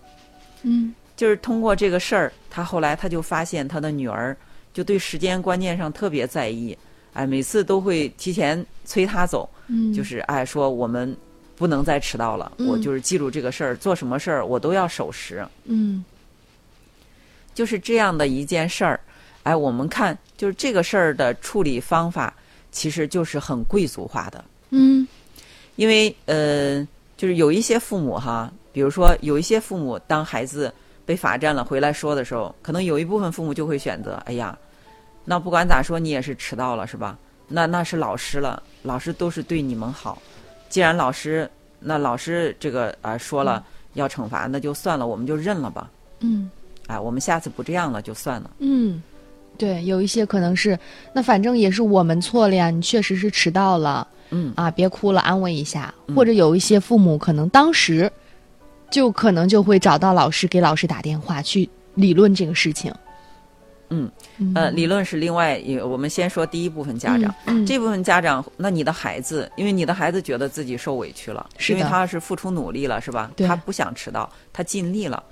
[0.62, 4.37] 嗯，就是通过这个事儿，他后来他就发现他的女儿
[4.72, 6.77] 就对时间观念上特别在意，
[7.12, 9.48] 哎，每次都会提前催他走。
[9.66, 11.16] 嗯，就是哎说我们
[11.57, 15.46] 不能再迟到了，我就是记住这个事儿，做什么事儿我都要守时。
[15.64, 16.05] 嗯，
[17.55, 19.00] 就是这样的一件事儿。
[19.44, 22.35] 哎，我们看，就是这个事儿的处理方法，
[22.72, 24.44] 其实就是很贵族化的。
[24.70, 25.07] 嗯，
[25.77, 30.72] 因为呃，就是有一些父母哈，比如说有一些父母，当孩子
[31.05, 34.57] 被罚站了回来说的时候，可能有一部分父母就会选择，哎呀，
[35.25, 37.19] 那不管咋说，你也是迟到了是吧？
[37.49, 40.21] 那那是老师了，老师都是对你们好。
[40.69, 45.90] 既然老师，那老师这个啊说了要惩罚，那就算了，我们就认了吧。
[46.21, 46.51] 嗯，
[46.87, 48.51] 哎，我们下次不这样了，就算了。
[48.59, 49.03] 嗯。
[49.57, 50.77] 对，有一些可能是，
[51.12, 55.95] 那反正也是我们错了呀，你确实是迟到了，嗯啊，别哭了，安慰一下。
[56.12, 58.11] 或者有一些父母可能当时，
[58.90, 62.92] 就可能就会找到老师，给老师打电话去理论这个事情。
[63.90, 64.11] 嗯，
[64.55, 73.31] 呃，理论是另外，我们先说第一部分家长，嗯这部分家长，那你的孩子，因为你的孩子觉得自己受委屈了，是因为他是付出努力了，是吧？
[73.47, 75.23] 他不想迟到，他尽力了。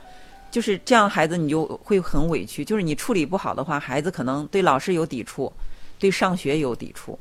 [0.51, 2.63] 就是这样，孩子你就会很委屈。
[2.63, 5.51] 就是你处理不好的话，孩子可能对老师有抵触，
[5.99, 7.19] 对上学有抵触。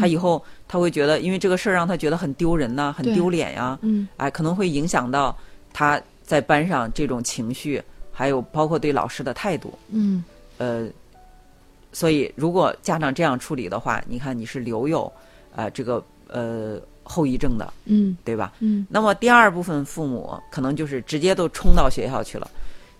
[0.00, 3.76] 他以后他会觉得，因为这个事儿让他觉得很丢人呐，很丢脸呀。
[3.82, 5.36] 嗯，哎，可能会影响到
[5.72, 7.82] 他在班上这种情绪，
[8.12, 9.76] 还有包括对老师的态度。
[9.90, 10.24] 嗯，
[10.58, 10.88] 呃，
[11.92, 15.12] 所以如果家长这样处理的话，你看你是留有
[15.54, 16.80] 呃这个呃。
[17.04, 18.52] 后遗症的，嗯，对吧？
[18.60, 22.48] 嗯，那么第二部分父母可能就是直接都冲到学校去了，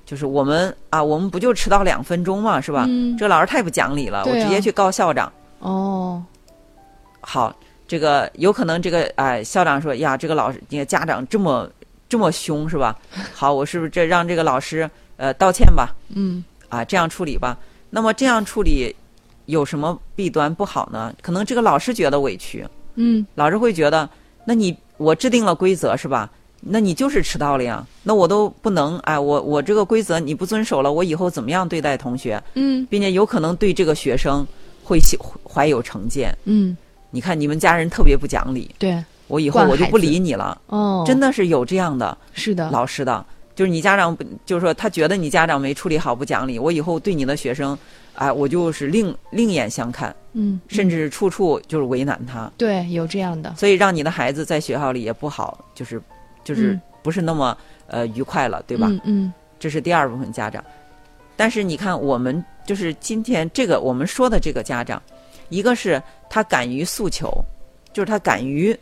[0.05, 2.85] 就是我们啊，我们不就迟到两分钟嘛，是吧？
[2.89, 5.33] 嗯，这老师太不讲理了，我直接去告校长。
[5.61, 6.21] 哦，
[7.21, 7.55] 好，
[7.87, 11.71] 这个有可能这个哎，校长说呀，这个老师，你看家长这么
[12.12, 12.94] 这么凶是吧？
[13.33, 15.94] 好，我是不是这让这个老师呃道歉吧？
[16.14, 17.57] 嗯，啊，这样处理吧。
[17.88, 18.94] 那么这样处理
[19.46, 21.11] 有什么弊端不好呢？
[21.22, 22.68] 可能这个老师觉得委屈。
[22.96, 24.07] 嗯，老师会觉得，
[24.44, 26.29] 那你我制定了规则是吧？
[26.61, 27.83] 那你就是迟到了呀。
[28.03, 32.43] 那我都不能哎，我我这个规则你不遵守了，我以后怎么样对待同学？
[32.53, 34.47] 嗯，并且有可能对这个学生
[34.84, 34.99] 会
[35.51, 36.30] 怀有成见。
[36.45, 36.76] 嗯，
[37.11, 39.03] 你看你们家人特别不讲理，对
[39.33, 40.61] 我以后我就不理你了。
[40.66, 43.24] 哦，真的是有这样的，是的，老师的，
[43.55, 44.14] 就是你家长，
[44.45, 47.76] 就是说他觉得你家长没处理好不讲理，我以后对你的学生，
[48.12, 55.99] 哎，我就是另另眼相看，嗯，甚至处处就是为难他，对，有这样的，所以让你的孩子在学校里也不好，就是
[56.45, 57.57] 就是嗯不是那么
[57.87, 58.87] 呃愉快了，对吧？
[58.91, 60.62] 嗯嗯这是第二部分家长。
[61.37, 65.03] 但是你看，我们就是今天这个我们说的这个家长，
[65.49, 67.33] 一个是他敢于诉求，
[67.93, 68.78] 就是他敢于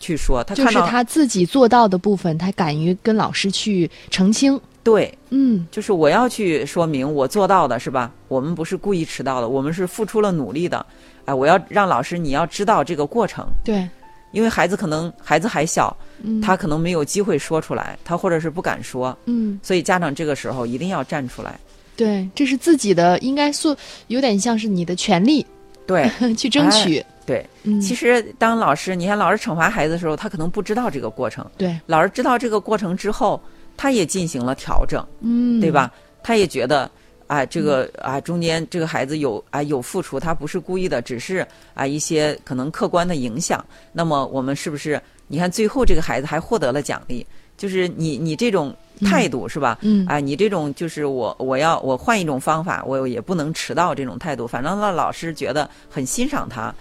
[0.00, 4.60] 去说，他嗯就是他自己做到的部分，他敢于跟老师去澄清。
[4.82, 8.12] 对，嗯就是我要去说明我做到的是吧？
[8.28, 10.84] 我们不是故意迟到的，我们是付出了努力的。
[11.24, 13.88] 哎，我要让老师你要知道这个过程，对，
[14.30, 21.58] 因为孩子可能孩子还小，嗯他可能没有机会说出来，他或者是不敢说，嗯所以家长这个时候一定要站出来。
[21.96, 25.44] 对，这是自己的，应该说有点像是你的权利
[25.84, 27.04] 对 去争取。
[27.26, 31.44] 对，嗯，其实当老师，你看老师惩罚孩子的时候，他可能不知道这个过程。
[31.58, 33.38] 对，老师知道这个过程之后，
[33.76, 35.70] 他也进行了调整，嗯，对？
[35.70, 35.92] 吧？
[36.22, 36.90] 他也觉得。
[37.28, 43.64] 啊，这个啊，中间这个孩子有啊有付出，他不是故意的，只是啊一些可能客观的影响。
[43.92, 45.02] 那么我们是不是？
[45.26, 49.76] 你看最后这个孩子还获得了奖励，就是你你这种态度、是吧？
[49.80, 56.72] 嗯啊，你这种就是我我要我换一种方法，我也不能迟到这种态度，反正让老师觉得很欣赏他，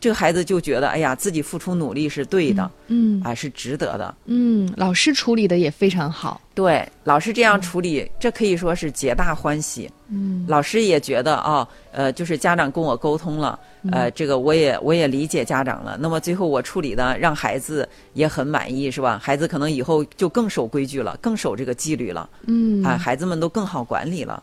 [0.00, 4.14] 这个孩子就觉得哎呀自己付出努力是对的，嗯啊是值得的。
[4.24, 6.40] 嗯，老师处理的也非常好。
[6.54, 9.90] 对，老师这样处理，这可以说是皆大欢喜。
[10.08, 13.58] 嗯老师也觉得啊、呃，就是家长跟我沟通了，
[13.92, 15.96] 呃，这个我也我也理解家长了。
[16.00, 19.20] 那么最后我处理的让孩子也很满意，是吧？
[19.22, 24.42] 孩子可能以后就更守规矩了，更守这个纪律了，嗯啊，孩子们都更好管理了。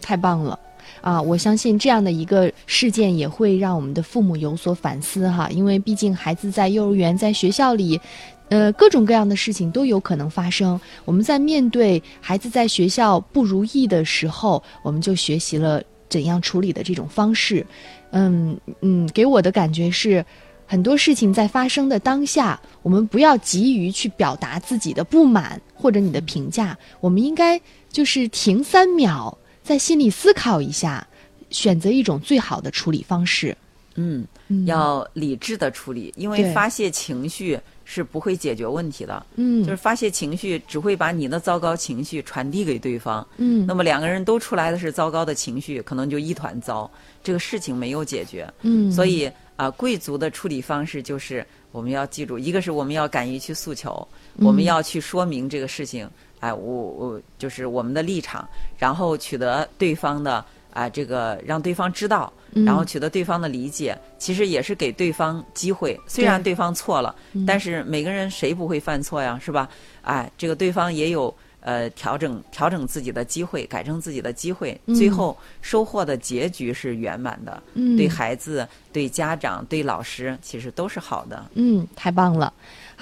[0.00, 0.58] 太棒了。
[1.00, 8.00] 啊，我相信这样的一个事件也会让我们的父母有所反思哈，因为毕竟孩子在幼儿园、在学校里，
[8.48, 10.80] 呃，各种各样的事情都有可能发生。
[11.04, 17.64] 我们在面对孩子在学校不如意的时候，我们就学习了怎样处理的这种方式。
[18.12, 20.24] 嗯嗯，给我的感觉是，
[20.66, 29.36] 很多事情在发生的当下，我们不要急于去表达自己的不满或者你的评价，我们应该就是停三秒。
[29.70, 31.06] 在心里思考一下，
[31.48, 33.56] 选择一种最好的处理方式。
[33.94, 39.24] 嗯，嗯要理智的处理，因为发泄情绪是不会解决问题的。
[39.36, 43.24] 嗯，就是发泄情绪只会把你的糟糕情绪传递给对方。
[43.36, 46.90] 嗯，那么两个人都出来的是糟糕的情绪，可能就一团糟，
[47.22, 48.52] 这个事情没有解决。
[48.62, 56.10] 嗯，所以啊、贵族的处理方式就是我们要记住，一个是我们要敢于去诉求，嗯我们要去说明这个事情，
[56.40, 65.98] 哎，我我就是我们的立场，然后取得对方的啊、这个让对方知道，嗯然后取得对方的理解，其实也是给对方机会。
[66.06, 69.68] 虽然对方错了，嗯但是每个人谁不会犯错呀，是吧？
[70.02, 71.34] 哎，这个对方也有。
[71.62, 77.62] 呃，调整调整自己的机会，改正自己的机会，嗯最后收获的结局是圆满的。
[77.74, 81.44] 嗯对孩子、对家长、对老师，其实都是好的。
[81.52, 82.50] 嗯，太棒了。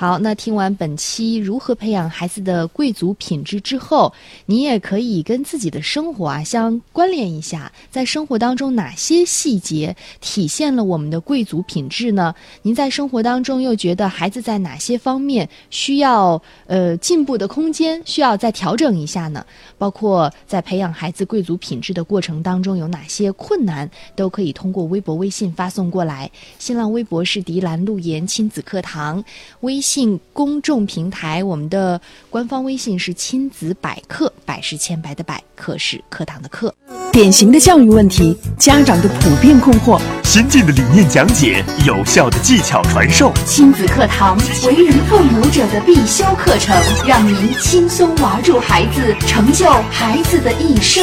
[0.00, 4.14] 好，那听完本期如何培养孩子的贵族品质之后，
[4.46, 12.32] 你也可以跟自己的生活啊相关联一下，在生活当中哪些细节体现了我们的贵族品质呢？
[12.62, 19.44] 您在生活当中又觉得孩子在哪些方面需要呃进步的空间，需要再调整一下呢？
[19.78, 26.30] 包括在培养孩子贵族品质的过程当中有哪些困难，都可以通过微博、微信发送过来。
[26.60, 29.24] 新浪微博是迪兰路言亲子课堂，
[29.62, 36.74] 微信公众平台我们的官方微信是亲子百科，百是千百的百，课是课堂的课。
[37.10, 44.36] 典型的教育问题，家长的普遍困惑，先进的理念讲解，有效的技巧传授，亲子课堂，
[44.66, 46.76] 为人父母者的必修课程，
[47.06, 51.02] 让您轻松玩住孩子，成就孩子的一生，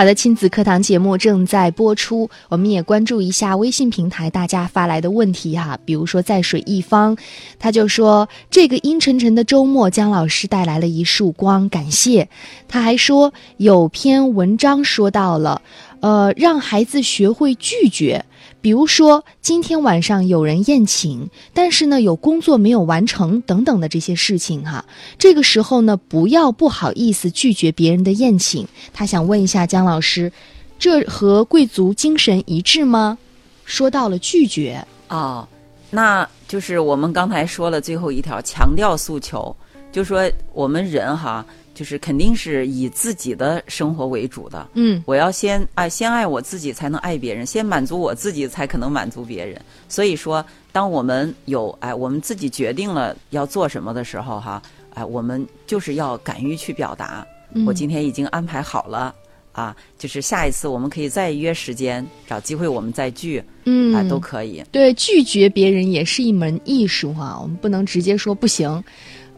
[0.00, 5.78] 好的，亲子课堂节目正在播出，我们也关注一下微信平台大家发来的问题哈。
[5.84, 7.14] 比如说在水一方，
[7.58, 12.30] 他就说这个阴沉沉的周末，姜老师带来了一束光，感谢。
[12.66, 15.60] 他还说有篇文章说到了。
[16.00, 18.24] 呃，让孩子学会拒绝。
[18.60, 24.84] 比如说，今天晚上有人宴请，但是呢有工作没有完成等等的这些事情哈。
[25.18, 28.68] 这个时候呢，不要不好意思拒绝别人的宴请。
[28.92, 30.30] 他想问一下姜老师，
[30.78, 33.16] 这和贵族精神一致吗？
[33.64, 35.46] 说到了拒绝哦，
[35.90, 39.56] 那就是我们刚才说了最后一条，强调诉求，
[39.90, 41.44] 就说我们人哈。
[41.80, 49.58] 就是肯定是以自己的生活为主的，嗯，我要先爱先爱我自己，才能爱别人；先满足我自己，才可能满足别人。
[49.88, 54.62] 所以说，当我们有哎，我们自己决定了要做什么的时候，哈，
[54.92, 57.26] 哎，我们就是要敢于去表达。
[57.64, 59.14] 我今天已经安排好了
[59.52, 64.62] 啊，就是下一次我们可以再约时间，找机会我们再聚，嗯，啊，都可以。
[64.70, 68.84] 对，拒绝别人也是一门艺术哈，我们不能直接说不行。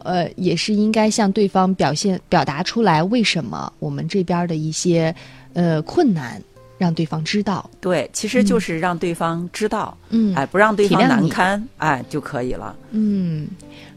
[0.04, 5.14] 呃，也是应该向对方表现、表达出来，为什么我们这边的一些
[5.52, 6.40] 呃困难，
[6.78, 7.68] 让对方知道。
[7.80, 12.74] 对，其实就是让对方知道，嗯，哎，不让对方难堪，哎，就可以了。
[12.90, 13.48] 嗯。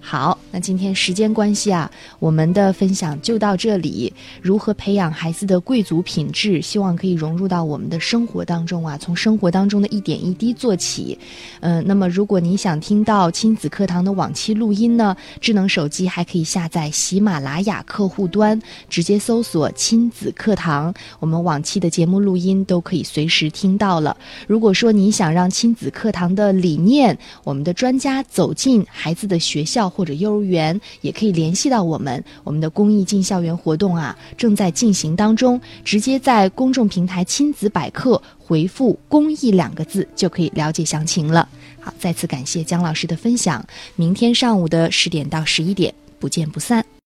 [0.08, 1.90] 好，那今天时间关系啊，
[2.20, 4.14] 我们的分享就到这里。
[4.40, 11.18] 如何培养孩子的贵族品质，希望可以融入到我们的生活当中啊，从生活当中的一点一滴做起。
[11.62, 24.16] 嗯，那么如果你想听到亲子课堂的往期录音呢，智能手机还可以下载喜马拉雅客户端，直接搜索“亲子课堂”，我们往期的节目录音都可以随时听到了。
[24.46, 29.92] 如果说你想让亲子课堂的理念，我们的专家走进孩子的学校。
[29.96, 41.48] 或者幼儿园也可以联系到我们，我们的公益进校园活动啊正在进行当中，直接在公众平台亲子百科回复“公益”两个字就可以了解详情了。
[41.80, 43.66] 好，再次感谢姜老师的分享，
[43.96, 46.96] 明天上午的十点到十一点不见不散。